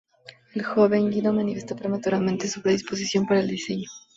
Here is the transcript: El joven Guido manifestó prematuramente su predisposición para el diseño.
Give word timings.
El 0.55 0.63
joven 0.63 1.11
Guido 1.11 1.31
manifestó 1.31 1.75
prematuramente 1.75 2.47
su 2.47 2.63
predisposición 2.63 3.27
para 3.27 3.41
el 3.41 3.47
diseño. 3.49 3.87